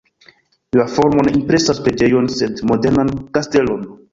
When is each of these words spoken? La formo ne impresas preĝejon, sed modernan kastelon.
La 0.79 0.85
formo 0.93 1.27
ne 1.27 1.35
impresas 1.41 1.83
preĝejon, 1.89 2.33
sed 2.39 2.65
modernan 2.73 3.13
kastelon. 3.39 3.89